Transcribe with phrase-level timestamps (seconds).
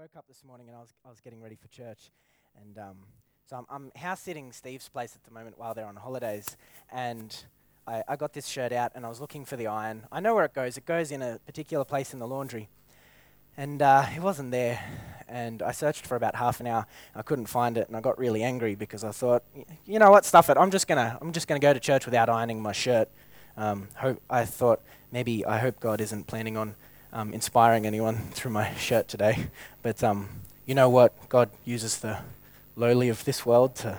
[0.00, 2.10] woke up this morning and I was, I was getting ready for church.
[2.62, 2.96] And um,
[3.44, 6.56] so I'm, I'm house sitting Steve's place at the moment while they're on holidays.
[6.90, 7.36] And
[7.86, 10.06] I, I got this shirt out and I was looking for the iron.
[10.10, 12.70] I know where it goes, it goes in a particular place in the laundry.
[13.58, 14.82] And uh, it wasn't there.
[15.28, 16.86] And I searched for about half an hour.
[17.14, 19.42] I couldn't find it, and I got really angry because I thought,
[19.84, 20.56] you know what, stuff it.
[20.56, 23.10] I'm just gonna, I'm just gonna go to church without ironing my shirt.
[23.54, 24.80] Um, hope, I thought
[25.12, 26.74] maybe I hope God isn't planning on
[27.12, 29.46] um, inspiring anyone through my shirt today.
[29.82, 30.28] But um,
[30.66, 31.28] you know what?
[31.28, 32.18] God uses the
[32.76, 33.98] lowly of this world to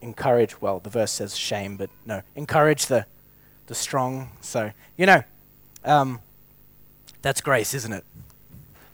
[0.00, 3.06] encourage, well, the verse says shame, but no, encourage the,
[3.66, 4.30] the strong.
[4.40, 5.22] So, you know,
[5.84, 6.20] um,
[7.22, 8.04] that's grace, isn't it?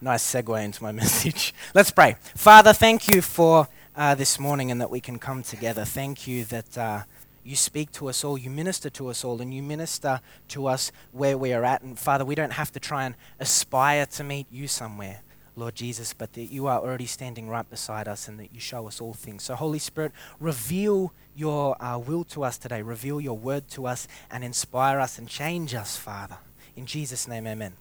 [0.00, 1.54] Nice segue into my message.
[1.74, 2.16] Let's pray.
[2.34, 5.84] Father, thank you for uh, this morning and that we can come together.
[5.84, 6.78] Thank you that.
[6.78, 7.02] Uh,
[7.44, 10.92] you speak to us all, you minister to us all, and you minister to us
[11.10, 11.82] where we are at.
[11.82, 15.22] And Father, we don't have to try and aspire to meet you somewhere,
[15.56, 18.86] Lord Jesus, but that you are already standing right beside us and that you show
[18.86, 19.42] us all things.
[19.42, 24.06] So, Holy Spirit, reveal your uh, will to us today, reveal your word to us,
[24.30, 26.38] and inspire us and change us, Father.
[26.76, 27.74] In Jesus' name, amen.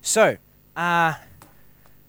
[0.00, 0.36] So,
[0.76, 1.14] uh,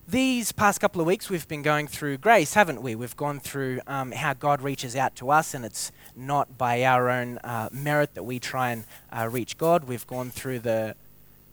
[0.08, 2.96] these past couple of weeks, we've been going through grace, haven't we?
[2.96, 7.10] We've gone through um, how God reaches out to us, and it's not by our
[7.10, 9.84] own uh, merit that we try and uh, reach God.
[9.84, 10.96] We've gone through the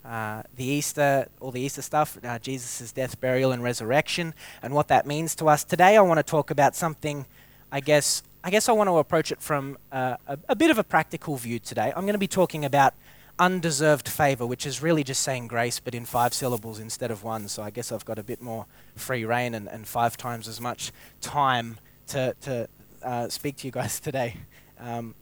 [0.05, 4.89] uh, the Easter, all the Easter stuff, uh, Jesus' death, burial, and resurrection, and what
[4.89, 5.65] that means to us.
[5.65, 7.25] Today, I want to talk about something.
[7.73, 10.79] I guess I guess I want to approach it from uh, a, a bit of
[10.79, 11.93] a practical view today.
[11.97, 12.95] I'm going to be talking about
[13.39, 17.49] undeserved favor, which is really just saying grace, but in five syllables instead of one.
[17.49, 20.61] So I guess I've got a bit more free reign and, and five times as
[20.61, 22.69] much time to, to
[23.03, 24.37] uh, speak to you guys today.
[24.79, 25.15] Um,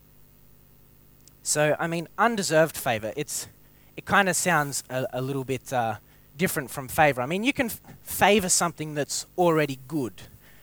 [1.43, 3.49] so, I mean, undeserved favor, it's,
[3.97, 5.97] it kind of sounds a, a, little bit uh,
[6.37, 7.21] different from favor.
[7.21, 10.23] I mean, you can f- favor something that's already good,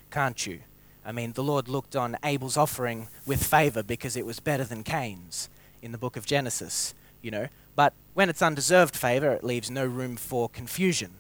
[0.10, 0.62] can't you?
[1.06, 4.84] I mean, the Lord looked on Abel's offering with favor because it was better than
[4.84, 5.50] Cain's
[5.82, 7.48] in the book of Genesis you know.
[7.76, 11.16] But when it's undeserved favor, it leaves no room for confusion.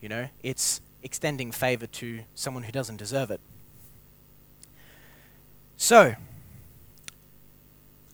[0.00, 3.40] You know, it's extending favor to someone who doesn't deserve it.
[5.76, 6.14] So,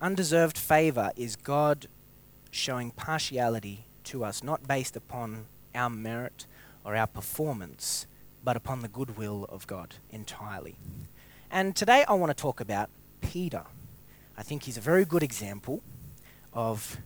[0.00, 1.86] undeserved favor is God
[2.50, 6.46] showing partiality to us, not based upon our merit
[6.84, 8.06] or our performance,
[8.42, 10.76] but upon the goodwill of God entirely.
[11.50, 12.90] And today I want to talk about
[13.20, 13.64] Peter.
[14.36, 15.82] I think he's a very good example
[16.54, 16.98] of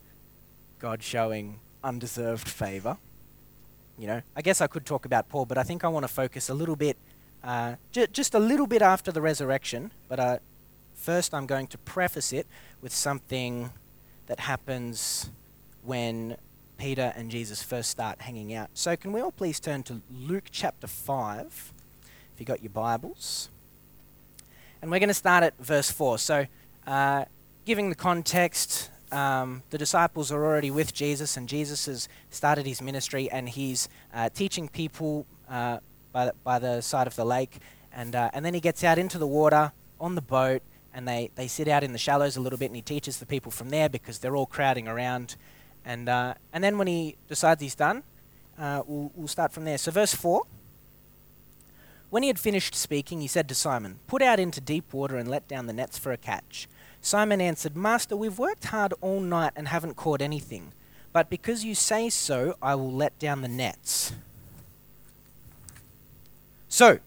[0.79, 2.99] God showing undeserved favor.
[3.99, 6.13] You know, I guess I could talk about Paul, but I think I want to
[6.13, 6.97] focus a little bit,
[7.43, 9.91] uh, just a little bit after the resurrection.
[10.09, 10.39] But uh,
[10.95, 12.47] first, I'm going to preface it
[12.81, 13.71] with something
[14.27, 15.31] that happens
[15.83, 16.37] when
[16.77, 18.71] Peter and Jesus first start hanging out.
[18.75, 21.73] So, can we all please turn to Luke chapter 5,
[22.35, 23.49] if you got your Bibles?
[24.81, 26.19] And we're going to start at verse 4.
[26.19, 26.47] So,
[26.87, 27.25] uh,
[27.65, 32.83] giving the context, um, the disciples are already with Jesus, and Jesus has started his
[32.83, 35.79] ministry, and he's uh, teaching people uh,
[36.13, 37.59] by, the, by the side of the lake.
[37.93, 41.31] And, uh, and then he gets out into the water on the boat, and they,
[41.35, 43.71] they sit out in the shallows a little bit, and he teaches the people from
[43.71, 45.37] there because they're all crowding around.
[45.85, 48.03] And, uh, and then when he decides he's done,
[48.59, 49.79] uh, we'll, we'll start from there.
[49.79, 50.43] So, verse 4.
[52.11, 55.29] When he had finished speaking, he said to Simon, Put out into deep water and
[55.29, 56.67] let down the nets for a catch.
[57.01, 60.73] Simon answered, Master, we've worked hard all night and haven't caught anything.
[61.13, 64.13] But because you say so, I will let down the nets.
[66.69, 66.99] So,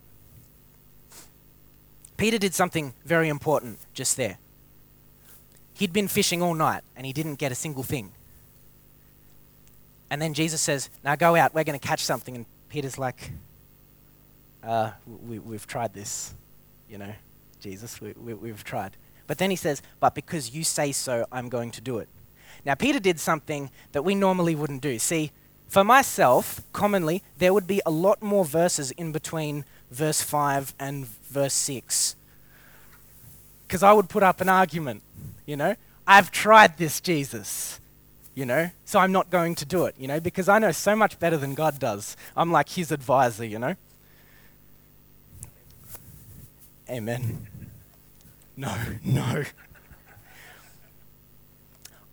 [2.18, 4.38] Peter did something very important just there.
[5.76, 8.12] He'd been fishing all night and he didn't get a single thing.
[10.10, 12.36] And then Jesus says, Now go out, we're going to catch something.
[12.36, 13.32] And Peter's like,
[14.64, 14.92] uh,
[15.26, 16.34] we, have tried this,
[16.90, 17.14] you know,
[17.60, 18.98] Jesus, we, we, we've tried.
[19.28, 22.10] But then he says, But because you say so, I'm going to do it.
[22.66, 25.00] Now, Peter did something that we normally wouldn't do.
[25.00, 25.32] See,
[25.68, 31.08] for myself, commonly, there would be a lot more verses in between verse 5 and
[31.08, 32.16] verse 6.
[33.68, 35.02] Because I would put up an argument,
[35.46, 35.76] you know?
[36.06, 37.80] I've tried this, Jesus,
[38.36, 38.70] you know?
[38.84, 40.20] So I'm not going to do it, you know?
[40.20, 42.18] Because I know so much better than God does.
[42.36, 43.76] I'm like his advisor, you know?
[46.90, 47.48] Amen.
[48.62, 49.44] No, no.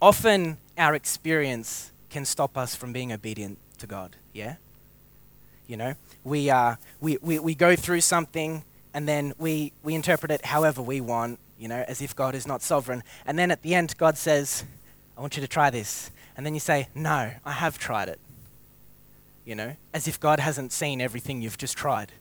[0.00, 4.56] Often our experience can stop us from being obedient to God, yeah?
[5.66, 8.64] You know, we, uh, we, we, we go through something
[8.94, 12.46] and then we, we interpret it however we want, you know, as if God is
[12.46, 13.02] not sovereign.
[13.26, 14.64] And then at the end, God says,
[15.18, 16.10] I want you to try this.
[16.34, 18.18] And then you say, No, I have tried it.
[19.44, 22.12] you know, as if God hasn't seen everything you've just tried,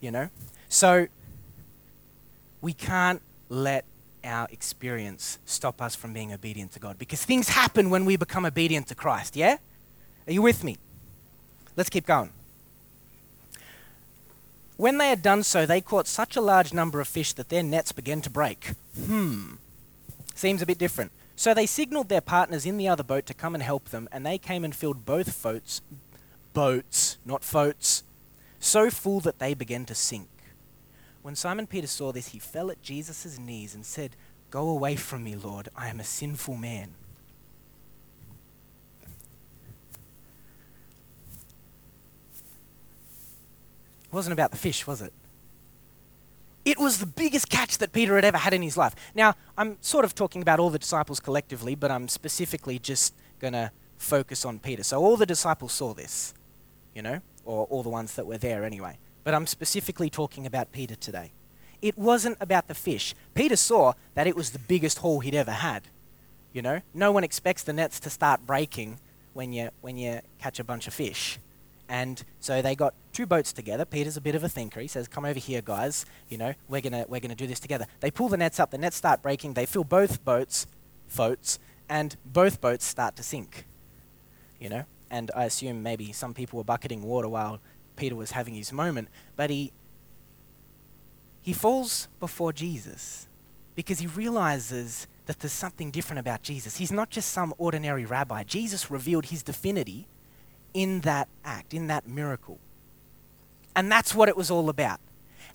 [0.00, 0.30] you know?
[0.70, 1.08] So
[2.62, 3.20] we can't
[3.50, 3.84] let
[4.24, 8.46] our experience stop us from being obedient to God because things happen when we become
[8.46, 9.58] obedient to Christ, yeah?
[10.26, 10.78] Are you with me?
[11.76, 12.30] Let's keep going.
[14.76, 17.62] When they had done so, they caught such a large number of fish that their
[17.62, 18.72] nets began to break.
[18.96, 19.54] Hmm.
[20.34, 21.12] Seems a bit different.
[21.36, 24.24] So they signaled their partners in the other boat to come and help them, and
[24.24, 25.80] they came and filled both boats,
[26.52, 28.04] boats, not floats,
[28.60, 30.28] so full that they began to sink.
[31.22, 34.16] When Simon Peter saw this, he fell at Jesus' knees and said,
[34.50, 36.90] Go away from me, Lord, I am a sinful man.
[44.04, 45.12] It wasn't about the fish, was it?
[46.64, 48.94] It was the biggest catch that Peter had ever had in his life.
[49.14, 53.54] Now, I'm sort of talking about all the disciples collectively, but I'm specifically just going
[53.54, 54.82] to focus on Peter.
[54.82, 56.34] So all the disciples saw this,
[56.94, 58.98] you know, or all the ones that were there anyway.
[59.24, 61.32] But I'm specifically talking about Peter today.
[61.80, 63.14] It wasn't about the fish.
[63.34, 65.88] Peter saw that it was the biggest haul he'd ever had.
[66.52, 68.98] You know, no one expects the nets to start breaking
[69.32, 71.38] when you when you catch a bunch of fish.
[71.88, 73.84] And so they got two boats together.
[73.84, 74.80] Peter's a bit of a thinker.
[74.80, 76.06] He says, "Come over here, guys.
[76.28, 78.70] You know, we're gonna we're gonna do this together." They pull the nets up.
[78.70, 79.54] The nets start breaking.
[79.54, 80.66] They fill both boats,
[81.08, 81.58] floats,
[81.88, 83.66] and both boats start to sink.
[84.60, 87.60] You know, and I assume maybe some people were bucketing water while
[87.96, 89.72] Peter was having his moment, but he
[91.42, 93.26] he falls before Jesus
[93.74, 96.76] because he realizes that there's something different about Jesus.
[96.76, 98.44] He's not just some ordinary rabbi.
[98.44, 100.06] Jesus revealed his divinity
[100.72, 102.58] in that act, in that miracle.
[103.74, 105.00] And that's what it was all about.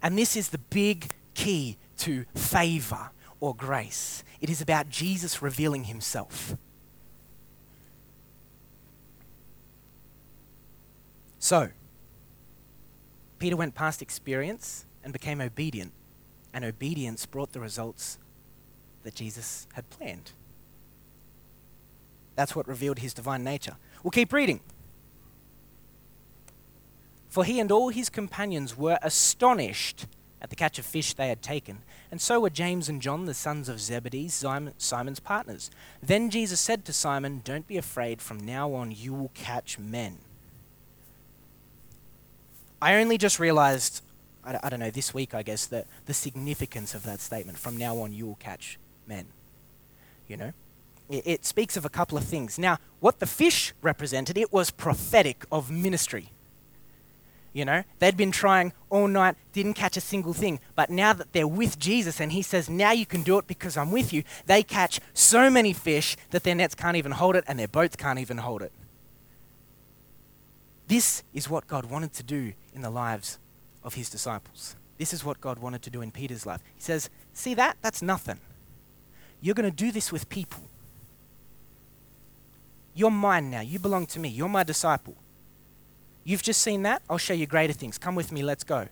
[0.01, 4.23] And this is the big key to favor or grace.
[4.41, 6.55] It is about Jesus revealing himself.
[11.39, 11.69] So,
[13.39, 15.93] Peter went past experience and became obedient,
[16.53, 18.17] and obedience brought the results
[19.03, 20.31] that Jesus had planned.
[22.35, 23.77] That's what revealed his divine nature.
[24.03, 24.59] We'll keep reading.
[27.29, 30.07] For he and all his companions were astonished
[30.41, 31.79] at the catch of fish they had taken,
[32.11, 35.71] and so were James and John, the sons of Zebedee, Simon's partners.
[36.01, 40.19] Then Jesus said to Simon, Don't be afraid, from now on you will catch men.
[42.81, 44.01] I only just realized,
[44.43, 47.77] I, I don't know, this week, I guess, that the significance of that statement, from
[47.77, 48.77] now on you will catch
[49.07, 49.25] men.
[50.27, 50.51] You know?
[51.09, 52.59] It, it speaks of a couple of things.
[52.59, 56.29] Now, what the fish represented, it was prophetic of ministry.
[57.53, 60.59] You know, they'd been trying all night, didn't catch a single thing.
[60.75, 63.77] But now that they're with Jesus and he says, Now you can do it because
[63.77, 67.43] I'm with you, they catch so many fish that their nets can't even hold it
[67.47, 68.71] and their boats can't even hold it.
[70.87, 73.37] This is what God wanted to do in the lives
[73.83, 74.75] of his disciples.
[74.97, 76.61] This is what God wanted to do in Peter's life.
[76.75, 77.77] He says, See that?
[77.81, 78.39] That's nothing.
[79.41, 80.61] You're going to do this with people.
[82.95, 83.61] You're mine now.
[83.61, 84.29] You belong to me.
[84.29, 85.15] You're my disciple.
[86.23, 87.03] You've just seen that?
[87.09, 87.97] I'll show you greater things.
[87.97, 88.87] Come with me, let's go.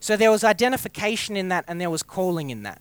[0.00, 2.80] So there was identification in that and there was calling in that.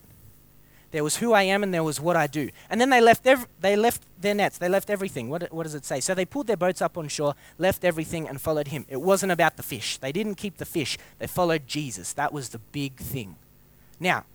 [0.92, 2.50] There was who I am and there was what I do.
[2.70, 5.30] And then they left, ev- they left their nets, they left everything.
[5.30, 6.00] What, what does it say?
[6.00, 8.86] So they pulled their boats up on shore, left everything, and followed him.
[8.88, 9.98] It wasn't about the fish.
[9.98, 12.14] They didn't keep the fish, they followed Jesus.
[12.14, 13.36] That was the big thing.
[14.00, 14.26] Now,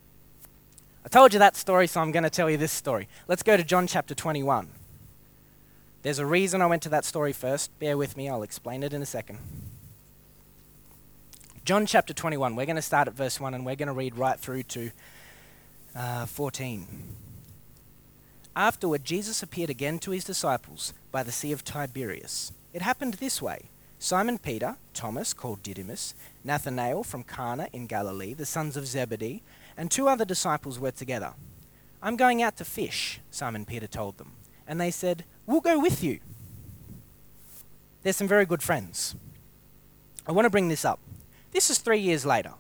[1.05, 3.09] I told you that story, so I'm going to tell you this story.
[3.27, 4.69] Let's go to John chapter 21.
[6.03, 7.77] There's a reason I went to that story first.
[7.79, 9.39] Bear with me, I'll explain it in a second.
[11.65, 14.17] John chapter 21, we're going to start at verse 1 and we're going to read
[14.17, 14.91] right through to
[15.95, 16.87] uh, 14.
[18.57, 22.53] Afterward, Jesus appeared again to his disciples by the Sea of Tiberias.
[22.73, 28.47] It happened this way Simon Peter, Thomas, called Didymus, Nathanael from Cana in Galilee, the
[28.47, 29.43] sons of Zebedee,
[29.77, 31.35] and two other disciples were together.
[32.03, 34.33] I'm going out to fish, Simon Peter told them.
[34.67, 36.21] And they said, We'll go with you.
[38.03, 39.15] They're some very good friends.
[40.27, 41.01] I want to bring this up.
[41.53, 42.55] This is three years later.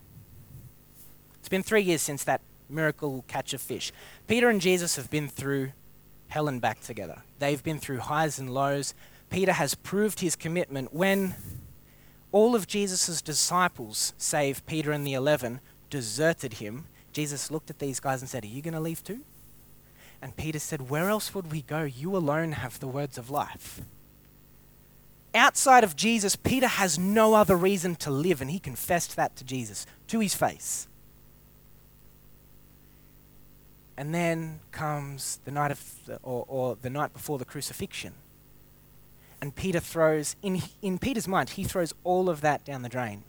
[1.39, 3.93] It's been three years since that miracle catch of fish.
[4.27, 5.73] Peter and Jesus have been through
[6.29, 7.23] hell and back together.
[7.39, 8.95] They've been through highs and lows.
[9.31, 11.35] Peter has proved his commitment when
[12.33, 16.87] all of Jesus' disciples, save Peter and the eleven, deserted him.
[17.12, 19.21] Jesus looked at these guys and said, Are you going to leave too?
[20.23, 21.83] And Peter said, Where else would we go?
[21.83, 23.81] You alone have the words of life.
[25.35, 29.45] Outside of Jesus, Peter has no other reason to live, and he confessed that to
[29.45, 30.89] Jesus, to his face.
[34.00, 38.14] And then comes the night of, the, or, or the night before the crucifixion.
[39.42, 43.25] And Peter throws, in, in Peter's mind, he throws all of that down the drain.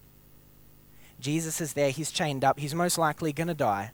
[1.19, 3.91] Jesus is there, he's chained up, he's most likely going to die.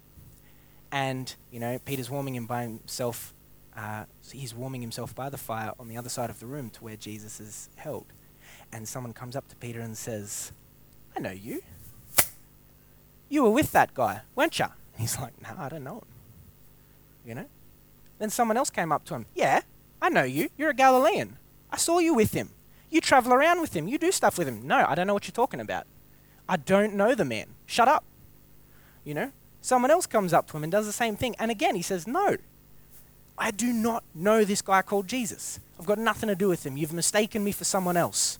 [0.92, 3.34] And, you know, Peter's warming him by himself,
[3.76, 6.84] uh, he's warming himself by the fire on the other side of the room to
[6.84, 8.06] where Jesus is held.
[8.72, 10.52] And someone comes up to Peter and says,
[11.16, 11.64] I know you.
[13.30, 14.68] You were with that guy, weren't you?
[14.96, 16.17] He's like, No, I don't know him.
[17.28, 17.46] You know?
[18.20, 19.26] Then someone else came up to him.
[19.36, 19.62] Yeah,
[20.02, 20.50] I know you.
[20.58, 21.38] You're a Galilean.
[21.70, 22.50] I saw you with him.
[22.90, 23.88] You travel around with him.
[23.88, 24.66] You do stuff with him.
[24.66, 25.86] No, I don't know what you're talking about.
[26.48, 27.48] I don't know the man.
[27.66, 28.06] Shut up.
[29.04, 29.32] You know?
[29.62, 31.36] Someone else comes up to him and does the same thing.
[31.38, 32.38] And again, he says, No,
[33.38, 35.60] I do not know this guy called Jesus.
[35.78, 36.78] I've got nothing to do with him.
[36.78, 38.40] You've mistaken me for someone else.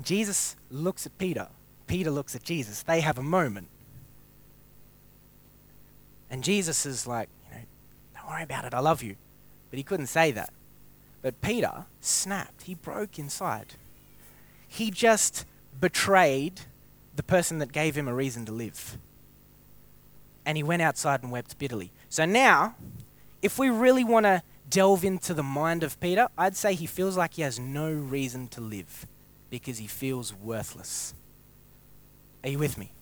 [0.00, 1.48] Jesus looks at Peter.
[1.86, 2.82] Peter looks at Jesus.
[2.82, 3.68] They have a moment.
[6.30, 7.62] And Jesus is like, you know,
[8.14, 8.74] don't worry about it.
[8.74, 9.16] I love you.
[9.70, 10.52] But he couldn't say that.
[11.22, 12.62] But Peter snapped.
[12.62, 13.74] He broke inside.
[14.66, 15.44] He just
[15.80, 16.62] betrayed
[17.16, 18.98] the person that gave him a reason to live.
[20.46, 21.90] And he went outside and wept bitterly.
[22.08, 22.76] So now,
[23.42, 27.16] if we really want to delve into the mind of Peter, I'd say he feels
[27.16, 29.06] like he has no reason to live
[29.50, 31.14] because he feels worthless.
[32.44, 32.92] Are you with me?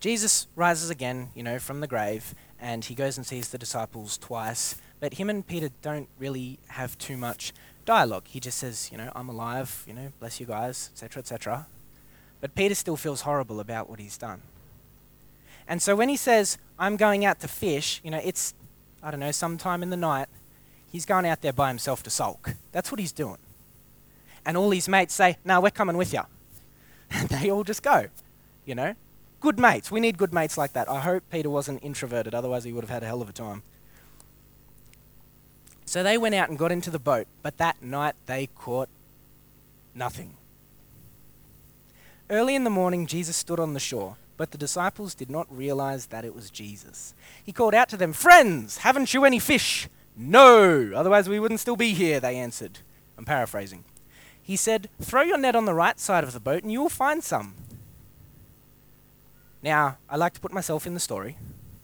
[0.00, 4.18] Jesus rises again, you know, from the grave, and he goes and sees the disciples
[4.18, 4.76] twice.
[5.00, 7.52] But him and Peter don't really have too much
[7.84, 8.24] dialogue.
[8.26, 11.66] He just says, you know, I'm alive, you know, bless you guys, etc., etc.
[12.40, 14.42] But Peter still feels horrible about what he's done.
[15.68, 18.54] And so when he says, I'm going out to fish, you know, it's,
[19.02, 20.28] I don't know, sometime in the night,
[20.90, 22.54] he's going out there by himself to sulk.
[22.72, 23.38] That's what he's doing.
[24.44, 26.22] And all his mates say, No, we're coming with you.
[27.10, 28.06] And they all just go,
[28.64, 28.94] you know.
[29.40, 29.90] Good mates.
[29.90, 30.88] We need good mates like that.
[30.88, 33.62] I hope Peter wasn't introverted, otherwise, he would have had a hell of a time.
[35.84, 38.88] So they went out and got into the boat, but that night they caught
[39.94, 40.34] nothing.
[42.28, 46.06] Early in the morning, Jesus stood on the shore, but the disciples did not realize
[46.06, 47.14] that it was Jesus.
[47.44, 49.88] He called out to them, Friends, haven't you any fish?
[50.16, 52.80] No, otherwise we wouldn't still be here, they answered.
[53.16, 53.84] I'm paraphrasing.
[54.42, 56.88] He said, Throw your net on the right side of the boat and you will
[56.88, 57.54] find some.
[59.66, 61.36] Now, I like to put myself in the story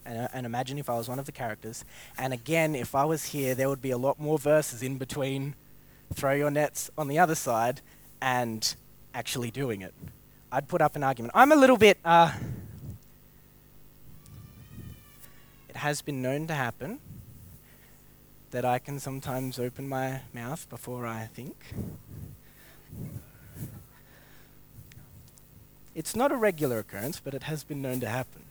[0.06, 1.84] and, uh, and imagine if I was one of the characters.
[2.16, 5.56] And again, if I was here, there would be a lot more verses in between
[6.14, 7.80] throw your nets on the other side
[8.20, 8.76] and
[9.12, 9.92] actually doing it.
[10.52, 11.32] I'd put up an argument.
[11.34, 11.98] I'm a little bit.
[12.04, 12.32] Uh,
[15.68, 17.00] it has been known to happen
[18.52, 21.56] that I can sometimes open my mouth before I think.
[25.94, 28.44] It's not a regular occurrence, but it has been known to happen.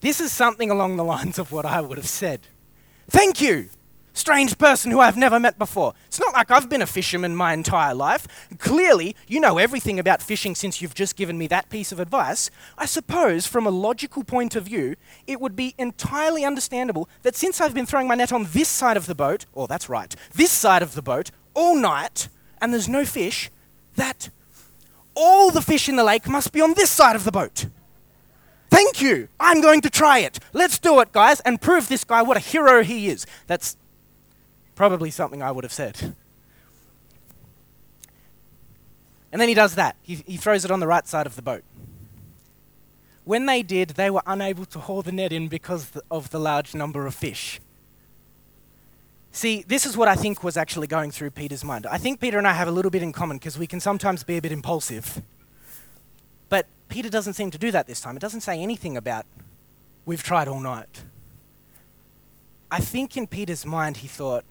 [0.00, 2.40] This is something along the lines of what I would have said.
[3.08, 3.68] Thank you,
[4.14, 5.92] strange person who I've never met before.
[6.06, 8.26] It's not like I've been a fisherman my entire life.
[8.58, 12.50] Clearly, you know everything about fishing since you've just given me that piece of advice.
[12.78, 17.60] I suppose, from a logical point of view, it would be entirely understandable that since
[17.60, 20.14] I've been throwing my net on this side of the boat, or oh, that's right,
[20.34, 22.28] this side of the boat, all night,
[22.60, 23.50] and there's no fish,
[23.96, 24.30] that
[25.14, 27.66] all the fish in the lake must be on this side of the boat.
[28.70, 29.28] Thank you.
[29.38, 30.40] I'm going to try it.
[30.52, 33.26] Let's do it, guys, and prove this guy what a hero he is.
[33.46, 33.76] That's
[34.74, 36.14] probably something I would have said.
[39.30, 39.96] And then he does that.
[40.02, 41.64] He, he throws it on the right side of the boat.
[43.24, 46.74] When they did, they were unable to haul the net in because of the large
[46.74, 47.60] number of fish.
[49.34, 51.88] See, this is what I think was actually going through Peter's mind.
[51.88, 54.22] I think Peter and I have a little bit in common because we can sometimes
[54.22, 55.22] be a bit impulsive.
[56.48, 58.16] But Peter doesn't seem to do that this time.
[58.16, 59.26] It doesn't say anything about,
[60.06, 61.02] we've tried all night.
[62.70, 64.44] I think in Peter's mind he thought,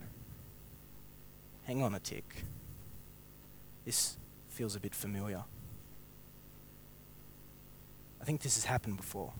[1.64, 2.44] hang on a tick.
[3.86, 4.18] This
[4.50, 5.44] feels a bit familiar.
[8.22, 9.32] I think this has happened before.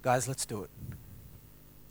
[0.00, 0.70] Guys, let's do it.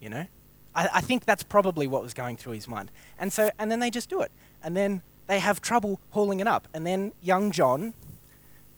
[0.02, 0.26] You know?
[0.76, 2.92] I, I think that's probably what was going through his mind.
[3.20, 4.32] And so, and then they just do it.
[4.64, 6.68] And then they have trouble hauling it up.
[6.74, 7.94] And then young John,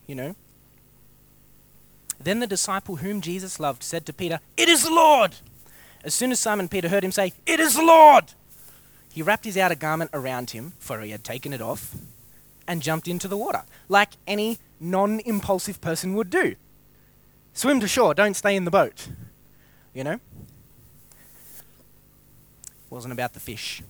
[0.06, 0.36] you know,
[2.18, 5.36] then the disciple whom Jesus loved said to Peter, It is the Lord!
[6.02, 8.32] As soon as Simon Peter heard him say, It is the Lord!
[9.12, 11.94] He wrapped his outer garment around him, for he had taken it off,
[12.68, 16.56] and jumped into the water, like any non impulsive person would do.
[17.52, 19.08] Swim to shore, don't stay in the boat.
[19.94, 20.20] You know?
[22.90, 23.82] Wasn't about the fish.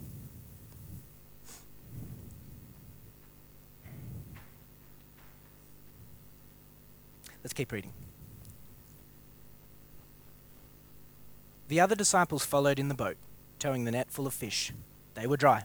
[7.42, 7.92] Let's keep reading.
[11.68, 13.16] The other disciples followed in the boat,
[13.58, 14.72] towing the net full of fish.
[15.14, 15.64] They were dry,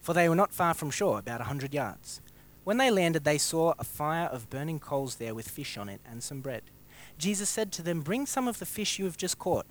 [0.00, 2.20] for they were not far from shore, about a hundred yards.
[2.64, 6.00] When they landed, they saw a fire of burning coals there with fish on it
[6.08, 6.62] and some bread.
[7.18, 9.66] Jesus said to them, Bring some of the fish you have just caught.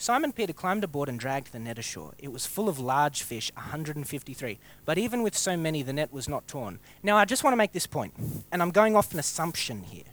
[0.00, 2.12] Simon Peter climbed aboard and dragged the net ashore.
[2.18, 4.58] It was full of large fish, 153.
[4.84, 6.78] But even with so many, the net was not torn.
[7.02, 8.14] Now, I just want to make this point,
[8.52, 10.04] and I'm going off an assumption here,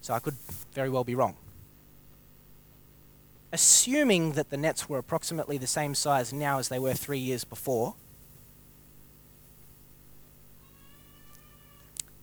[0.00, 0.36] so I could
[0.72, 1.34] very well be wrong.
[3.52, 7.42] Assuming that the nets were approximately the same size now as they were three years
[7.42, 7.96] before,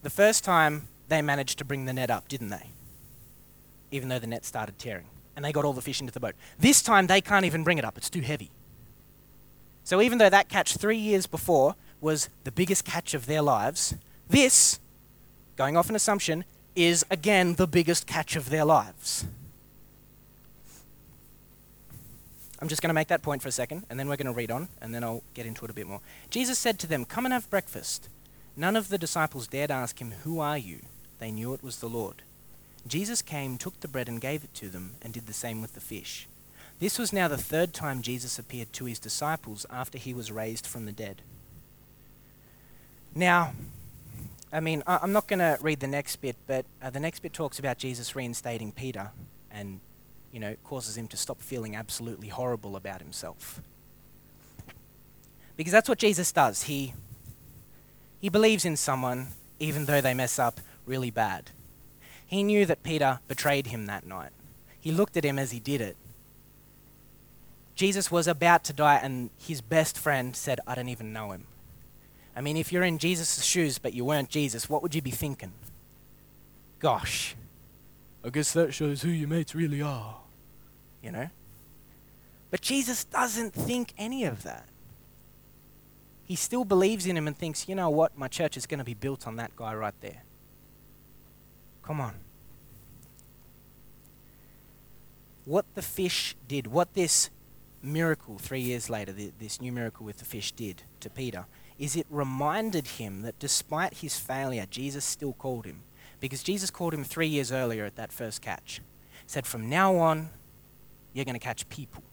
[0.04, 2.70] the first time they managed to bring the net up, didn't they?
[3.92, 6.36] Even though the net started tearing and they got all the fish into the boat.
[6.60, 8.52] This time they can't even bring it up, it's too heavy.
[9.84, 13.96] So even though that catch three years before was the biggest catch of their lives,
[14.30, 14.80] this,
[15.56, 19.26] going off an assumption, is again the biggest catch of their lives.
[22.60, 24.34] I'm just going to make that point for a second, and then we're going to
[24.34, 26.00] read on, and then I'll get into it a bit more.
[26.30, 28.08] Jesus said to them, Come and have breakfast.
[28.56, 30.80] None of the disciples dared ask him, Who are you?
[31.20, 32.24] They knew it was the Lord.
[32.88, 35.74] Jesus came, took the bread, and gave it to them, and did the same with
[35.74, 36.28] the fish.
[36.80, 40.68] This was now the third time Jesus appeared to his disciples after he was raised
[40.68, 41.22] from the dead.
[43.16, 43.54] Now,
[44.52, 47.22] I mean, I- am not going to read the next bit, but uh, the next
[47.22, 49.12] bit talks about Jesus reinstating Peter
[49.52, 49.80] and,
[50.32, 53.62] you know, causes him to stop feeling absolutely horrible about himself.
[55.56, 56.64] Because that's what Jesus does.
[56.64, 56.94] He,
[58.20, 59.28] he believes in someone
[59.60, 61.52] even though they mess up really bad.
[62.34, 64.32] He knew that Peter betrayed him that night.
[64.80, 65.96] He looked at him as he did it.
[67.76, 71.46] Jesus was about to die, and his best friend said, I don't even know him.
[72.36, 75.12] I mean, if you're in Jesus' shoes but you weren't Jesus, what would you be
[75.12, 75.52] thinking?
[76.80, 77.36] Gosh,
[78.26, 80.16] I guess that shows who your mates really are.
[81.04, 81.28] You know?
[82.50, 84.66] But Jesus doesn't think any of that.
[86.26, 88.84] He still believes in him and thinks, you know what, my church is going to
[88.84, 90.24] be built on that guy right there.
[91.84, 92.16] Come on.
[95.46, 97.30] What the fish did, what this
[97.82, 101.46] miracle three years later, this new miracle with the fish did to Peter,
[101.78, 105.82] is it reminded him that despite his failure, Jesus still called him.
[106.22, 108.80] Because Jesus called him three years earlier at that first catch.
[109.28, 110.30] Said, From now on,
[111.14, 112.04] you're going to catch people.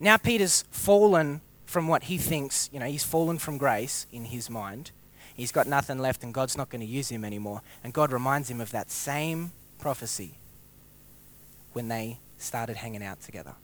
[0.00, 4.50] Now Peter's fallen from what he thinks, you know, he's fallen from grace in his
[4.50, 4.90] mind.
[5.40, 7.62] He's got nothing left and God's not going to use him anymore.
[7.82, 10.34] And God reminds him of that same prophecy
[11.72, 13.54] when they started hanging out together.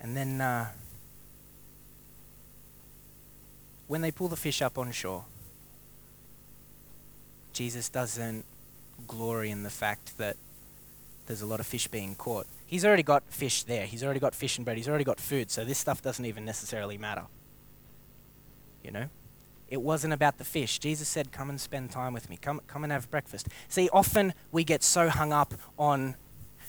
[0.00, 0.68] And then uh,
[3.88, 5.24] when they pull the fish up on shore,
[7.52, 8.44] Jesus doesn't
[9.08, 10.36] glory in the fact that
[11.26, 12.46] there's a lot of fish being caught.
[12.66, 13.86] He's already got fish there.
[13.86, 14.76] He's already got fish and bread.
[14.76, 15.50] He's already got food.
[15.50, 17.24] So this stuff doesn't even necessarily matter.
[18.82, 19.08] You know?
[19.68, 20.78] It wasn't about the fish.
[20.78, 22.36] Jesus said, Come and spend time with me.
[22.40, 23.48] Come, come and have breakfast.
[23.68, 26.16] See, often we get so hung up on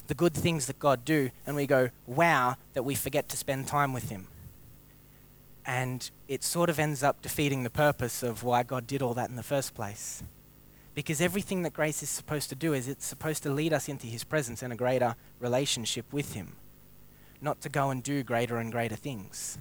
[0.07, 3.67] the good things that God do and we go, wow, that we forget to spend
[3.67, 4.27] time with Him.
[5.65, 9.29] And it sort of ends up defeating the purpose of why God did all that
[9.29, 10.23] in the first place.
[10.95, 14.07] Because everything that grace is supposed to do is it's supposed to lead us into
[14.07, 16.55] His presence and a greater relationship with Him,
[17.41, 19.57] not to go and do greater and greater things.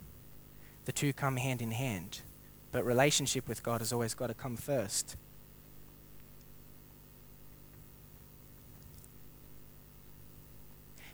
[0.85, 2.21] The two come hand in hand,
[2.71, 5.17] but relationship with God has always got to come first.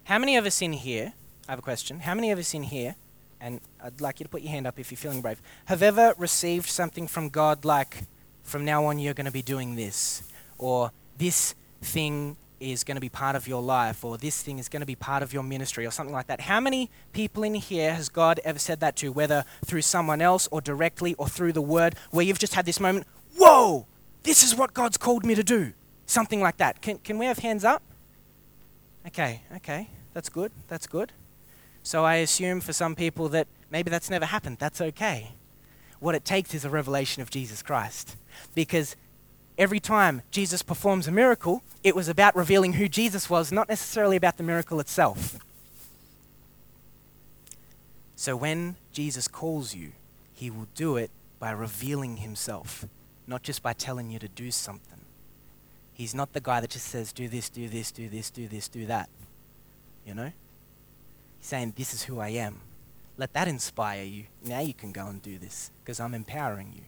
[0.05, 1.15] How many of us in here,
[1.49, 2.97] I have a question, how many of us in here,
[3.41, 6.15] and I'd like you to put your hand up if you're feeling brave, have ever
[6.19, 8.03] received something from God like,
[8.43, 10.23] from now on you're going to be doing this,
[10.59, 14.69] or this thing is going to be part of your life, or this thing is
[14.69, 16.43] going to be part of your ministry, or something like that.
[16.43, 20.49] How many people in here has God ever said that to, whether through someone else,
[20.51, 23.87] or directly, or through the word, where you've just had this moment, whoa,
[24.23, 25.73] this is what God's called me to do?
[26.05, 26.83] Something like that.
[26.83, 27.83] Can, can we have hands up?
[29.07, 31.13] Okay, okay, that's good, that's good.
[31.83, 34.59] So I assume for some people that maybe that's never happened.
[34.59, 35.33] That's okay.
[35.99, 38.17] What it takes is a revelation of Jesus Christ.
[38.55, 38.97] Because
[39.59, 44.17] every time Jesus performs a miracle, it was about revealing who Jesus was, not necessarily
[44.17, 45.39] about the miracle itself.
[48.17, 49.93] So when Jesus calls you,
[50.35, 52.85] he will do it by revealing himself,
[53.27, 55.01] not just by telling you to do something.
[55.95, 58.69] He's not the guy that just says, do this, do this, do this, do this,
[58.69, 59.09] do that.
[60.07, 60.33] You know?
[61.39, 62.61] He's saying, this is who I am.
[63.17, 64.25] Let that inspire you.
[64.43, 66.83] Now you can go and do this because I'm empowering you.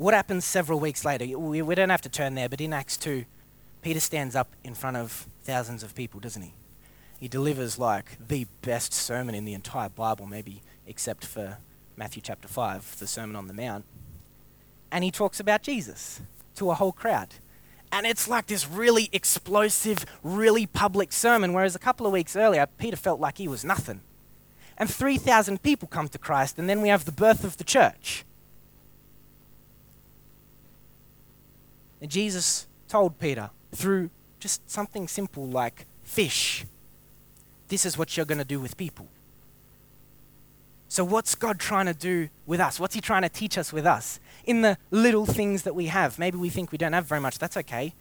[0.00, 1.38] What happens several weeks later?
[1.38, 3.26] We, we don't have to turn there, but in Acts 2,
[3.82, 6.54] Peter stands up in front of thousands of people, doesn't he?
[7.18, 11.58] He delivers like the best sermon in the entire Bible, maybe except for
[11.98, 13.84] Matthew chapter 5, the Sermon on the Mount.
[14.90, 16.22] And he talks about Jesus
[16.54, 17.34] to a whole crowd.
[17.92, 22.66] And it's like this really explosive, really public sermon, whereas a couple of weeks earlier,
[22.78, 24.00] Peter felt like he was nothing.
[24.78, 28.24] And 3,000 people come to Christ, and then we have the birth of the church.
[32.00, 36.64] And Jesus told Peter through just something simple like fish,
[37.68, 39.06] this is what you're going to do with people.
[40.88, 42.80] So, what's God trying to do with us?
[42.80, 44.18] What's He trying to teach us with us?
[44.44, 46.18] In the little things that we have.
[46.18, 47.38] Maybe we think we don't have very much.
[47.38, 47.94] That's okay.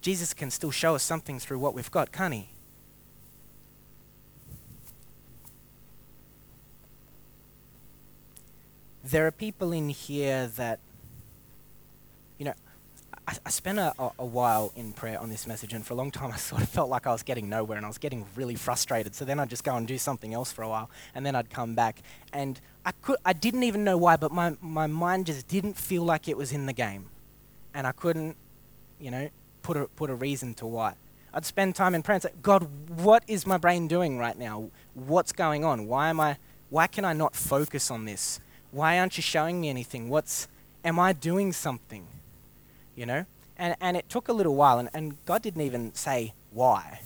[0.00, 2.48] Jesus can still show us something through what we've got, can't He?
[9.04, 10.78] There are people in here that
[13.28, 16.10] I, I spent a, a, while in prayer on this message, and for a long
[16.10, 18.54] time I sort of felt like I was getting nowhere and I was getting really
[18.54, 19.14] frustrated.
[19.14, 21.50] So then I'd just go and do something else for a while, and then I'd
[21.50, 22.00] come back.
[22.32, 26.04] And I, could, I didn't even know why, but my, my mind just didn't feel
[26.04, 27.10] like it was in the game.
[27.74, 28.34] And I couldn't,
[28.98, 29.28] you know,
[29.62, 30.94] put a, put a reason to why.
[31.34, 34.70] I'd spend time in prayer and say, God, what is my brain doing right now?
[34.94, 35.86] What's going on?
[35.86, 36.38] Why am I,
[36.70, 38.40] why can I not focus on this?
[38.70, 40.08] Why aren't you showing me anything?
[40.08, 40.48] What's,
[40.82, 42.06] am I doing something?
[42.98, 43.24] You know?
[43.56, 47.00] And, and it took a little while, and, and God didn't even say why.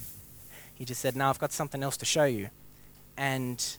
[0.75, 2.49] He just said, No, I've got something else to show you.
[3.17, 3.77] And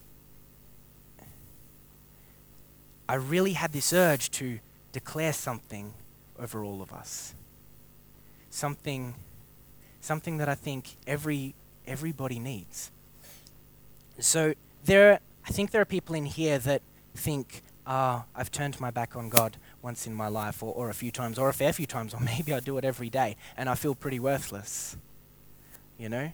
[3.09, 4.59] I really had this urge to
[4.91, 5.93] declare something
[6.39, 7.33] over all of us.
[8.49, 9.15] Something,
[9.99, 11.55] something that I think every,
[11.87, 12.91] everybody needs.
[14.19, 14.53] So
[14.85, 16.83] there, I think there are people in here that
[17.15, 20.89] think, ah, oh, I've turned my back on God once in my life, or, or
[20.89, 23.35] a few times, or a fair few times, or maybe I do it every day,
[23.55, 24.97] and I feel pretty worthless.
[25.99, 26.31] You know?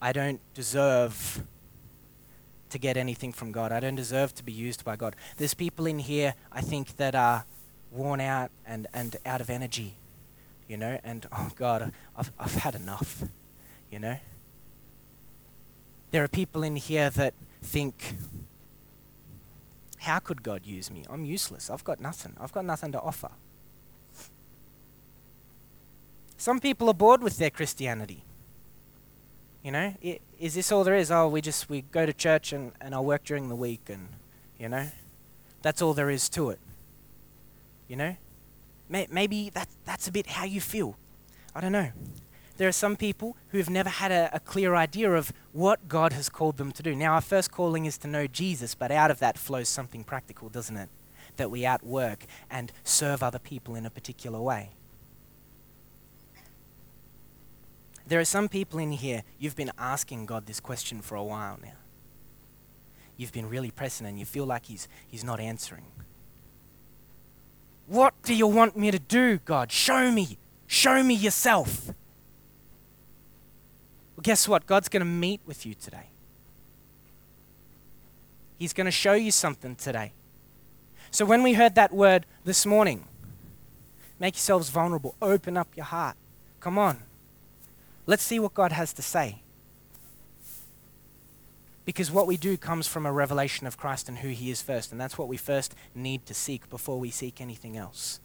[0.00, 1.42] I don't deserve
[2.70, 3.70] to get anything from God.
[3.70, 5.14] I don't deserve to be used by God.
[5.36, 7.44] There's people in here, I think, that are
[7.92, 9.94] worn out and, and out of energy,
[10.66, 13.22] you know, and oh God, I've, I've had enough,
[13.90, 14.16] you know.
[16.10, 18.16] There are people in here that think,
[20.02, 21.04] how could God use me?
[21.08, 21.70] I'm useless.
[21.70, 22.34] I've got nothing.
[22.40, 23.30] I've got nothing to offer.
[26.36, 28.24] Some people are bored with their Christianity.
[29.62, 29.94] You know,
[30.40, 31.12] is this all there is?
[31.12, 34.08] Oh, we just we go to church and, and I work during the week and
[34.58, 34.88] you know,
[35.62, 36.58] that's all there is to it.
[37.86, 38.16] You know,
[38.88, 40.96] May, maybe that that's a bit how you feel.
[41.54, 41.90] I don't know
[42.62, 46.12] there are some people who have never had a, a, clear idea of what God
[46.12, 46.94] has called them to do.
[46.94, 50.48] Now, our first calling is to know Jesus, but out of that flows something practical,
[50.48, 50.88] doesn't it?
[51.38, 54.70] That we outwork and serve other people in a particular way.
[58.06, 61.58] There are some people in here, you've been asking God this question for a while
[61.60, 61.72] now.
[63.16, 65.86] You've been really pressing and you feel like He's, he's not answering.
[67.88, 69.72] What do you want me to do, God?
[69.72, 70.38] Show me.
[70.68, 71.92] Show me yourself.
[74.22, 74.66] Guess what?
[74.66, 76.06] God's going to meet with you today.
[78.58, 80.12] He's going to show you something today.
[81.10, 83.04] So, when we heard that word this morning,
[84.20, 86.16] make yourselves vulnerable, open up your heart.
[86.60, 86.98] Come on.
[88.06, 89.42] Let's see what God has to say.
[91.84, 94.92] Because what we do comes from a revelation of Christ and who He is first,
[94.92, 98.20] and that's what we first need to seek before we seek anything else.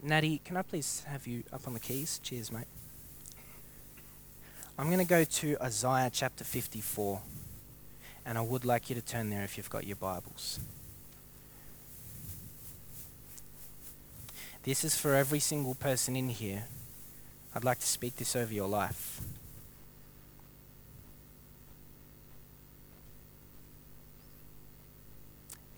[0.00, 2.20] Natty, can I please have you up on the keys?
[2.22, 2.66] Cheers, mate.
[4.76, 7.22] I'm going to go to Isaiah chapter 54,
[8.26, 10.58] and I would like you to turn there if you've got your Bibles.
[14.64, 16.64] This is for every single person in here.
[17.54, 19.20] I'd like to speak this over your life.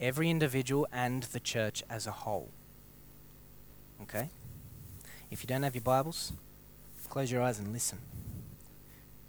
[0.01, 2.49] Every individual and the church as a whole.
[4.01, 4.31] Okay?
[5.31, 6.33] If you don't have your Bibles,
[7.11, 7.99] close your eyes and listen.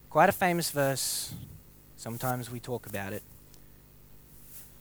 [0.09, 1.33] Quite a famous verse.
[1.97, 3.23] Sometimes we talk about it.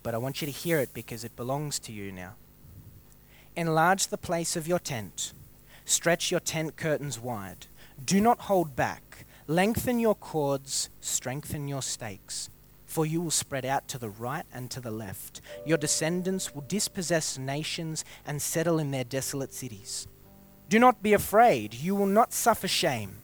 [0.03, 2.35] But I want you to hear it because it belongs to you now.
[3.57, 5.33] Enlarge the place of your tent.
[5.85, 7.67] Stretch your tent curtains wide.
[8.05, 9.27] Do not hold back.
[9.49, 10.91] Lengthen your cords.
[11.01, 12.49] Strengthen your stakes.
[12.85, 15.41] For you will spread out to the right and to the left.
[15.67, 20.07] Your descendants will dispossess nations and settle in their desolate cities.
[20.69, 21.75] Do not be afraid.
[21.75, 23.23] You will not suffer shame.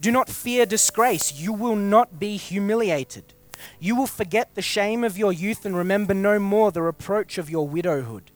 [0.00, 1.32] Do not fear disgrace.
[1.32, 3.34] You will not be humiliated.
[3.80, 7.50] You will forget the shame of your youth and remember no more the reproach of
[7.50, 8.30] your widowhood.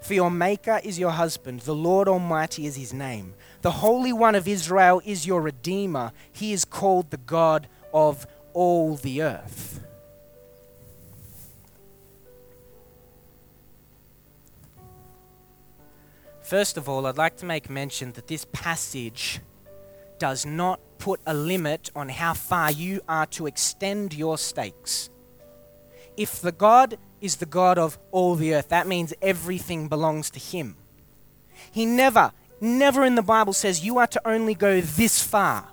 [0.00, 3.34] For your Maker is your husband, the Lord Almighty is his name.
[3.60, 6.12] The Holy One of Israel is your Redeemer.
[6.32, 9.80] He is called the God of all the earth.
[16.40, 19.40] First of all, I'd like to make mention that this passage
[20.22, 25.10] does not put a limit on how far you are to extend your stakes.
[26.16, 30.38] If the God is the God of all the earth, that means everything belongs to
[30.38, 30.76] Him.
[31.72, 32.30] He never,
[32.60, 35.66] never in the Bible says you are to only go this far.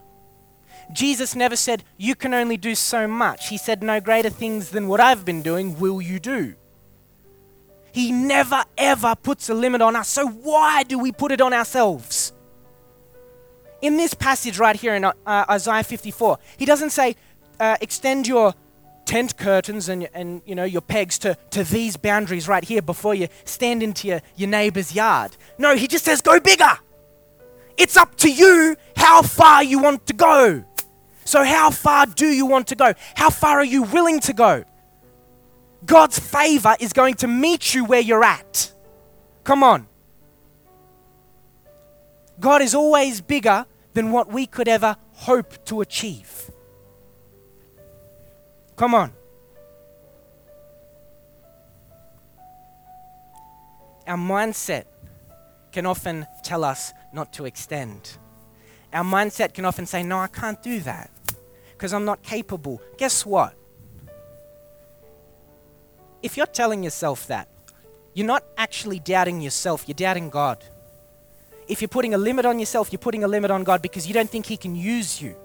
[0.91, 3.49] Jesus never said you can only do so much.
[3.49, 6.55] He said, No greater things than what I've been doing will you do.
[7.91, 10.09] He never ever puts a limit on us.
[10.09, 12.18] So why do we put it on ourselves?
[13.81, 17.15] In this passage right here in uh, Isaiah 54, he doesn't say,
[17.59, 18.53] uh, extend your
[19.05, 23.15] tent curtains and, and you know, your pegs to, to these boundaries right here before
[23.15, 25.35] you stand into your, your neighbor's yard.
[25.57, 26.77] No, he just says, go bigger.
[27.77, 30.63] It's up to you how far you want to go.
[31.23, 32.93] So, how far do you want to go?
[33.15, 34.65] How far are you willing to go?
[35.85, 38.73] God's favor is going to meet you where you're at.
[39.43, 39.87] Come on.
[42.39, 46.51] God is always bigger than what we could ever hope to achieve.
[48.75, 49.13] Come on.
[54.07, 54.85] Our mindset
[55.71, 58.17] can often tell us not to extend.
[58.93, 61.11] Our mindset can often say, No, I can't do that
[61.73, 62.81] because I'm not capable.
[62.97, 63.55] Guess what?
[66.21, 67.47] if you're telling yourself that,
[68.13, 70.63] you're not actually doubting yourself, you're doubting God.
[71.69, 74.13] If you're putting a limit on yourself, you're putting a limit on God because you
[74.13, 75.35] don't think He can use you.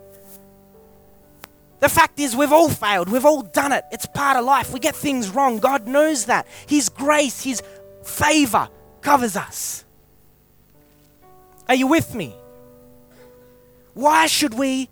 [1.78, 3.08] The fact is, we've all failed.
[3.08, 3.84] We've all done it.
[3.92, 4.72] It's part of life.
[4.72, 5.58] We get things wrong.
[5.58, 6.46] God knows that.
[6.66, 7.62] His grace, His
[8.02, 8.68] favor
[9.02, 9.84] covers us.
[11.68, 12.34] Are you with me?
[13.92, 14.88] Why should we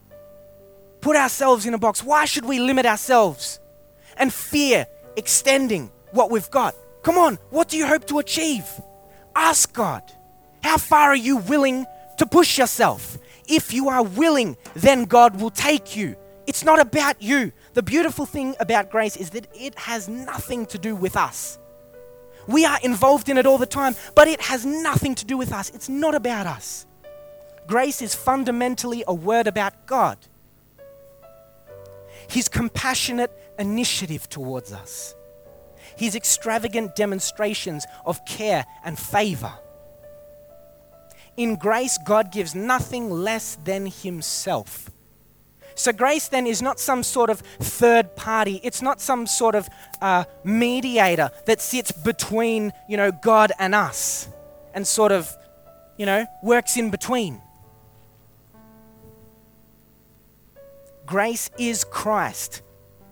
[1.00, 2.04] put ourselves in a box?
[2.04, 3.58] Why should we limit ourselves
[4.16, 6.74] and fear extending what we've got.
[7.02, 8.64] Come on, what do you hope to achieve?
[9.34, 10.02] Ask God.
[10.62, 11.86] How far are you willing
[12.18, 13.18] to push yourself?
[13.48, 16.16] If you are willing, then God will take you.
[16.46, 17.52] It's not about you.
[17.74, 21.58] The beautiful thing about grace is that it has nothing to do with us.
[22.46, 25.52] We are involved in it all the time, but it has nothing to do with
[25.52, 25.70] us.
[25.70, 26.86] It's not about us.
[27.66, 30.18] Grace is fundamentally a word about God.
[32.28, 35.14] His compassionate initiative towards us,
[35.96, 39.52] His extravagant demonstrations of care and favor.
[41.36, 44.90] In grace, God gives nothing less than Himself.
[45.74, 48.60] So, grace then is not some sort of third party.
[48.62, 49.68] It's not some sort of
[50.02, 54.28] uh, mediator that sits between, you know, God and us
[54.74, 55.34] and sort of,
[55.96, 57.40] you know, works in between.
[61.06, 62.62] Grace is Christ,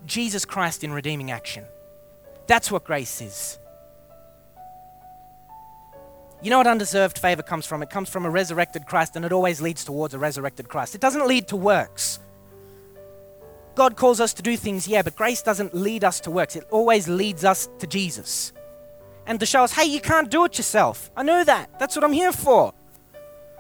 [0.07, 1.65] Jesus Christ in redeeming action.
[2.47, 3.60] That's what grace is.
[6.43, 7.83] You know what undeserved favor comes from?
[7.83, 10.95] It comes from a resurrected Christ, and it always leads towards a resurrected Christ.
[10.95, 12.19] It doesn't lead to works.
[13.75, 16.57] God calls us to do things, yeah, but grace doesn't lead us to works.
[16.57, 18.53] It always leads us to Jesus.
[19.27, 21.11] And to show us, hey, you can't do it yourself.
[21.17, 21.79] I know that.
[21.79, 22.73] That's what I'm here for.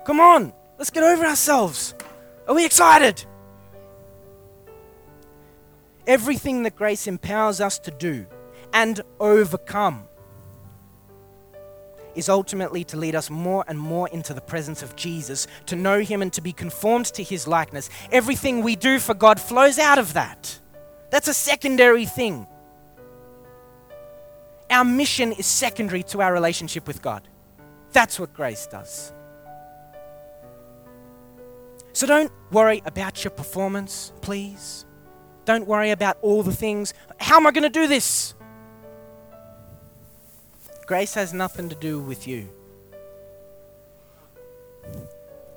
[0.04, 1.94] Come on, let's get over ourselves.
[2.48, 3.24] Are we excited?
[6.10, 8.26] everything that grace empowers us to do
[8.72, 10.08] and overcome
[12.14, 16.00] is ultimately to lead us more and more into the presence of Jesus, to know
[16.00, 17.90] Him and to be conformed to His likeness.
[18.12, 20.58] Everything we do for God flows out of that.
[21.10, 22.46] That's a secondary thing.
[24.70, 27.26] Our mission is secondary to our relationship with God.
[27.92, 29.12] That's what grace does.
[31.92, 34.84] So don't worry about your performance, please.
[35.44, 36.94] Don't worry about all the things.
[37.18, 38.34] How am I going to do this?
[40.90, 42.48] Grace has nothing to do with you.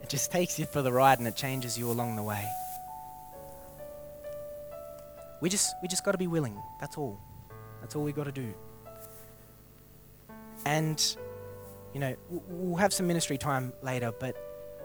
[0.03, 2.47] It just takes you for the ride and it changes you along the way.
[5.41, 6.55] We just we just got to be willing.
[6.79, 7.19] That's all.
[7.81, 8.53] That's all we got to do.
[10.67, 11.03] And
[11.95, 14.35] you know, we'll have some ministry time later, but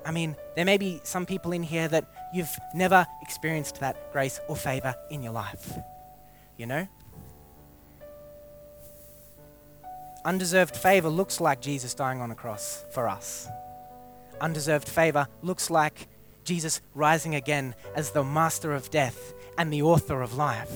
[0.06, 4.40] I mean, there may be some people in here that you've never experienced that grace
[4.48, 5.76] or favor in your life.
[6.56, 6.88] You know?
[10.28, 13.48] Undeserved favor looks like Jesus dying on a cross for us.
[14.42, 16.06] Undeserved favor looks like
[16.44, 20.70] Jesus rising again as the master of death and the author of life.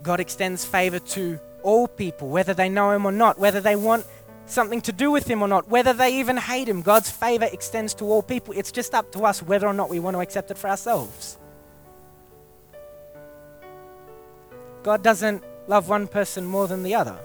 [0.00, 4.06] God extends favor to all people, whether they know him or not, whether they want
[4.46, 6.82] something to do with him or not, whether they even hate him.
[6.82, 8.54] God's favor extends to all people.
[8.56, 11.36] It's just up to us whether or not we want to accept it for ourselves.
[14.84, 17.16] God doesn't love one person more than the other,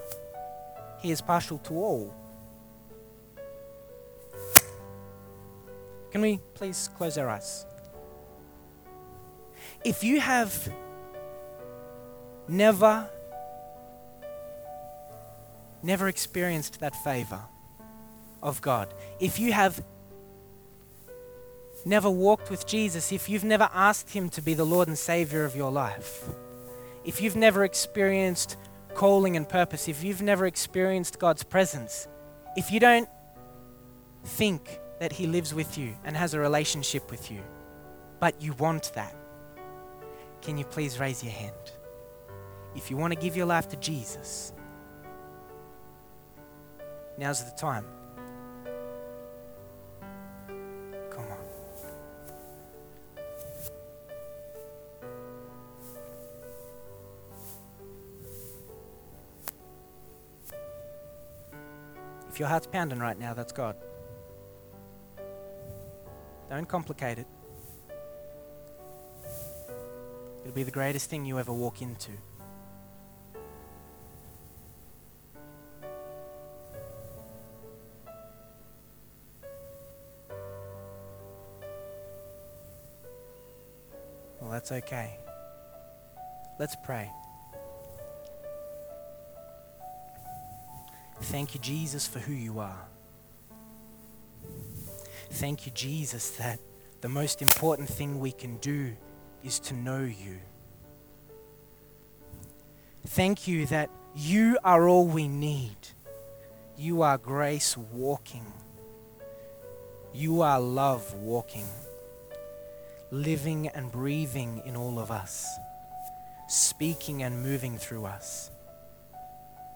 [1.00, 2.14] He is partial to all.
[6.12, 7.66] Can we please close our eyes?
[9.84, 10.72] If you have
[12.48, 13.10] never
[15.82, 17.42] never experienced that favor
[18.42, 19.84] of God, if you have
[21.86, 25.44] never walked with Jesus, if you've never asked Him to be the Lord and Savior
[25.44, 26.30] of your life,
[27.06, 28.58] if you've never experienced
[28.94, 32.08] calling and purpose, if you've never experienced God's presence,
[32.56, 33.10] if you don't
[34.24, 37.42] think that He lives with you and has a relationship with you,
[38.20, 39.16] but you want that,
[40.42, 41.54] can you please raise your hand?
[42.76, 44.54] If you want to give your life to Jesus,
[47.18, 47.86] Now's the time.
[62.34, 63.76] If your heart's pounding right now, that's God.
[66.50, 67.28] Don't complicate it.
[70.42, 72.10] It'll be the greatest thing you ever walk into.
[84.42, 85.20] Well, that's okay.
[86.58, 87.12] Let's pray.
[91.34, 92.86] Thank you, Jesus, for who you are.
[95.32, 96.60] Thank you, Jesus, that
[97.02, 98.96] the most important thing we can do
[99.44, 100.38] is to know you.
[103.08, 105.76] Thank you that you are all we need.
[106.78, 108.46] You are grace walking.
[110.14, 111.66] You are love walking
[113.10, 115.48] living and breathing in all of us,
[116.48, 118.52] speaking and moving through us.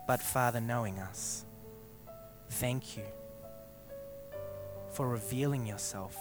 [0.08, 1.44] But Father, knowing us,
[2.50, 3.04] thank you
[4.92, 6.18] for revealing yourself.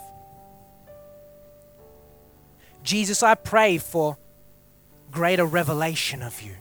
[2.83, 4.17] Jesus, I pray for
[5.11, 6.55] greater revelation of you.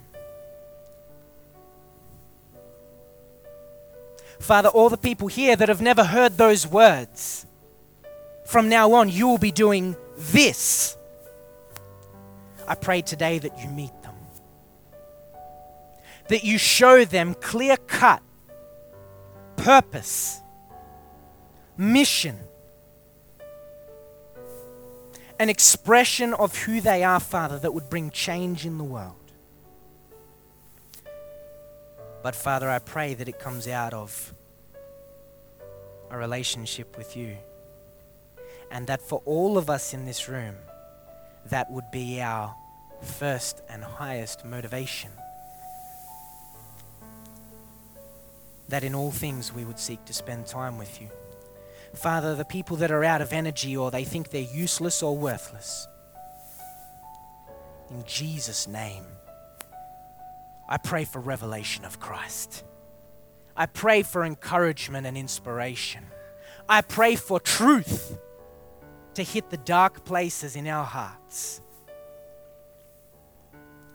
[4.40, 7.46] Father, all the people here that have never heard those words,
[8.46, 10.98] from now on, you will be doing this.
[12.68, 14.16] I pray today that you meet them,
[16.30, 18.22] that you show them clear cut
[19.58, 20.42] purpose,
[21.78, 22.38] mission,
[25.40, 29.16] an expression of who they are, Father, that would bring change in the world.
[32.24, 34.34] But Father, I pray that it comes out of
[36.10, 37.38] a relationship with you
[38.72, 40.56] and that for all of us in this room,
[41.46, 42.56] that would be our
[43.02, 45.12] first and highest motivation.
[48.70, 51.10] That in all things we would seek to spend time with you.
[51.94, 55.88] Father, the people that are out of energy or they think they're useless or worthless,
[57.90, 59.06] in Jesus' name,
[60.68, 62.64] I pray for revelation of Christ.
[63.56, 66.04] I pray for encouragement and inspiration.
[66.68, 68.18] I pray for truth
[69.14, 71.62] to hit the dark places in our hearts.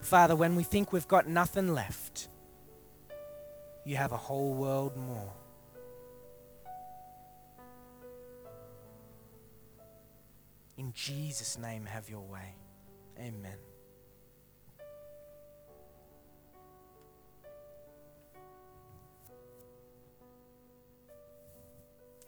[0.01, 2.30] Father, when we think we've got nothing left,
[3.85, 5.33] you have a whole world more.
[10.77, 12.55] In Jesus' name, have your way.
[13.19, 13.59] Amen.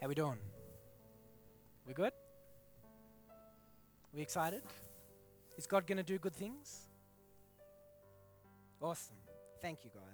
[0.02, 0.36] How we doing?
[1.86, 2.12] We good?
[4.12, 4.62] We excited?
[5.56, 6.88] Is God going to do good things?
[8.80, 9.16] Awesome.
[9.62, 10.11] Thank you, guys.